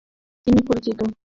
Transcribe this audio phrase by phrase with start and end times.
[0.47, 0.99] তিনি পরিচিত।